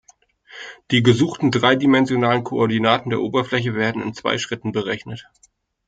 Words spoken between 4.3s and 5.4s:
Schritten berechnet.